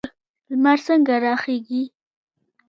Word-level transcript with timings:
لمر 0.49 0.77
څنګه 0.87 1.15
راخیږي؟ 1.23 1.83